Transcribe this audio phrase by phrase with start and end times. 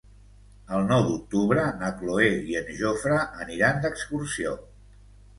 [0.75, 4.55] El nou d'octubre na Cloè i en Jofre aniran d'excursió.